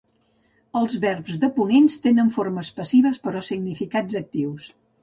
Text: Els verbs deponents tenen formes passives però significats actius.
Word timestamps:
Els 0.79 0.95
verbs 1.03 1.37
deponents 1.45 1.99
tenen 2.09 2.35
formes 2.41 2.73
passives 2.81 3.25
però 3.29 3.47
significats 3.53 4.23
actius. 4.27 4.73